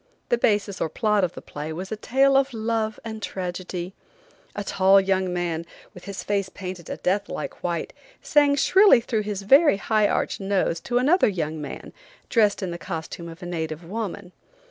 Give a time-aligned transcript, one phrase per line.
[0.29, 3.93] The basis or plot of the play was a tale of love and tragedy.
[4.55, 9.21] A tall young man, with his face painted a death like white, sang shrilly through
[9.21, 11.93] his very high arched nose to another young man,
[12.29, 14.31] dressed in the costume of a native woman.